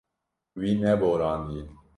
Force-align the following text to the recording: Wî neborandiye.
Wî 0.59 0.71
neborandiye. 0.81 1.65